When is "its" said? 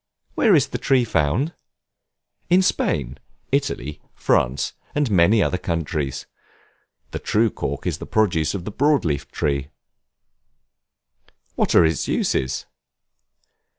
11.85-12.07